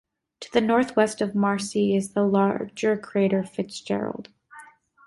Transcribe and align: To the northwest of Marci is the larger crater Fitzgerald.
To 0.39 0.51
the 0.51 0.61
northwest 0.61 1.21
of 1.21 1.35
Marci 1.35 1.95
is 1.95 2.13
the 2.13 2.23
larger 2.23 2.97
crater 2.97 3.43
Fitzgerald. 3.43 4.29